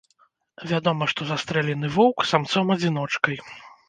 Вядома, 0.69 1.03
што 1.11 1.27
застрэлены 1.31 1.91
воўк 1.97 2.25
самцом-адзіночкай. 2.31 3.37